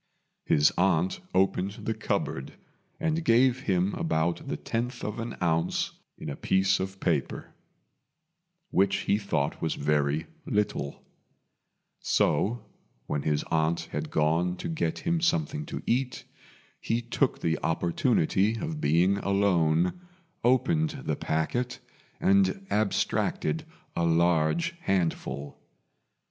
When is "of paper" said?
6.79-7.53